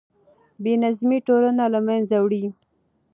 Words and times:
بې 0.61 0.73
نظمي 0.83 1.19
ټولنه 1.27 1.63
له 1.73 1.79
منځه 1.87 2.15
وړي. 2.23 2.45